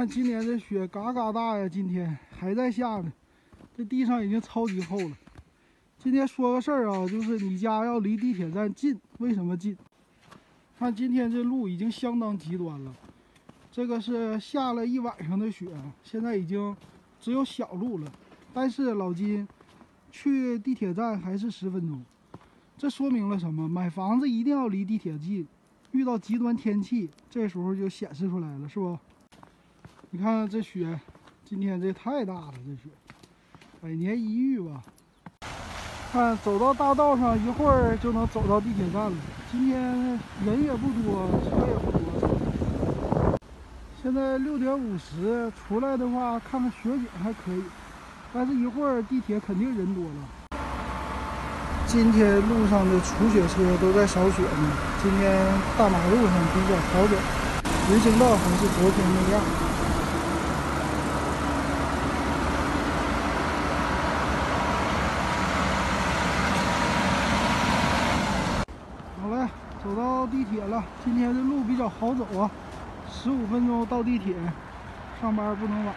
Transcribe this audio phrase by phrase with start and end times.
[0.00, 3.12] 看今年这雪嘎嘎大呀，今天还在下呢，
[3.76, 5.10] 这地上已经超级厚了。
[5.98, 9.76] 今天说个事儿啊，就是你家要离地铁站近，为什么近？
[10.78, 12.96] 看今天这路已经相当极端了，
[13.70, 15.68] 这个是下了一晚上的雪，
[16.02, 16.74] 现在已经
[17.20, 18.10] 只有小路了。
[18.54, 19.46] 但是老金
[20.10, 22.02] 去地铁站还是十分钟，
[22.78, 23.68] 这说明了什么？
[23.68, 25.46] 买房子一定要离地铁近，
[25.90, 28.98] 遇到极端天气，这时候就显示出来了，是不？
[30.12, 30.98] 你看这雪，
[31.48, 32.90] 今天这太大了，这雪，
[33.80, 34.82] 百年一遇吧。
[36.10, 39.16] 看走到大道上，一会儿就能走到地铁站了。
[39.52, 39.80] 今天
[40.44, 43.38] 人也不多，车也不多。
[44.02, 47.62] 现在六点五十，出来的话看看雪景还可以，
[48.34, 50.58] 但是一会儿地铁肯定人多了。
[51.86, 54.72] 今天路上的除雪车都在扫雪呢。
[55.00, 55.46] 今天
[55.78, 57.14] 大马路上比较好走，
[57.92, 59.40] 人行道还是昨天那样。
[69.90, 72.48] 走到地铁了，今天的路比较好走啊，
[73.10, 74.36] 十五分钟到地铁，
[75.20, 75.92] 上班不能晚。